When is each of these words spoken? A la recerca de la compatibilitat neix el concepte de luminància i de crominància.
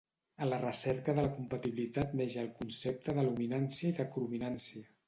A 0.43 0.45
la 0.51 0.57
recerca 0.61 1.15
de 1.19 1.25
la 1.27 1.33
compatibilitat 1.35 2.17
neix 2.23 2.39
el 2.45 2.51
concepte 2.63 3.19
de 3.21 3.31
luminància 3.31 3.93
i 3.93 3.97
de 4.03 4.13
crominància. 4.19 4.89